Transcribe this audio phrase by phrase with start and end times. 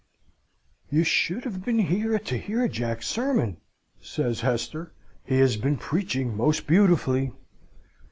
[0.89, 3.57] "'You should have been here to hear Jack's sermon!'
[4.01, 4.93] says Hester.
[5.23, 7.33] 'He has been preaching most beautifully.'